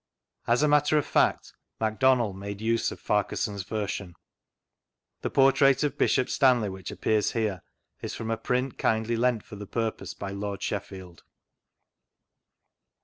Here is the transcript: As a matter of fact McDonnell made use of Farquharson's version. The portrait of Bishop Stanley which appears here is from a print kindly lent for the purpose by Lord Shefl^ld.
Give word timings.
As 0.47 0.63
a 0.63 0.67
matter 0.67 0.97
of 0.97 1.05
fact 1.05 1.53
McDonnell 1.79 2.33
made 2.33 2.59
use 2.59 2.91
of 2.91 2.99
Farquharson's 2.99 3.61
version. 3.61 4.15
The 5.21 5.29
portrait 5.29 5.83
of 5.83 5.95
Bishop 5.95 6.27
Stanley 6.27 6.69
which 6.69 6.89
appears 6.89 7.33
here 7.33 7.61
is 8.01 8.15
from 8.15 8.31
a 8.31 8.37
print 8.37 8.79
kindly 8.79 9.15
lent 9.15 9.43
for 9.43 9.57
the 9.57 9.67
purpose 9.67 10.15
by 10.15 10.31
Lord 10.31 10.61
Shefl^ld. 10.61 11.19